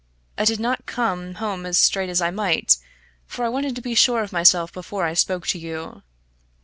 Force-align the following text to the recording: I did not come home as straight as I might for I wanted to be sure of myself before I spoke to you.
I 0.35 0.45
did 0.45 0.59
not 0.59 0.87
come 0.87 1.35
home 1.35 1.63
as 1.63 1.77
straight 1.77 2.09
as 2.09 2.21
I 2.23 2.31
might 2.31 2.77
for 3.27 3.45
I 3.45 3.49
wanted 3.49 3.75
to 3.75 3.83
be 3.83 3.93
sure 3.93 4.23
of 4.23 4.33
myself 4.33 4.73
before 4.73 5.05
I 5.05 5.13
spoke 5.13 5.45
to 5.49 5.59
you. 5.59 6.01